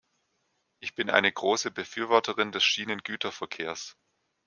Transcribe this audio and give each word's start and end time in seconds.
Ich 0.79 0.95
bin 0.95 1.11
eine 1.11 1.31
große 1.31 1.69
Befürworterin 1.69 2.51
des 2.51 2.63
Schienengüterverkehrs. 2.63 3.97